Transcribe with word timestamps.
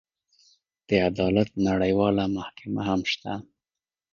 د 0.87 0.89
عدالت 1.09 1.49
نړیواله 1.67 2.23
محکمه 2.37 2.81
هم 2.89 3.01
شته. 3.11 3.33